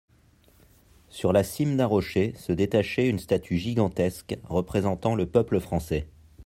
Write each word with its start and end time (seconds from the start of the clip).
Sur 1.09 1.31
la 1.31 1.43
cime 1.43 1.77
d'un 1.77 1.85
rocher 1.85 2.33
se 2.35 2.51
détachait 2.51 3.07
une 3.07 3.19
statue 3.19 3.57
gigantesque 3.59 4.35
représentant 4.49 5.13
le 5.13 5.27
peuple 5.27 5.59
français. 5.59 6.07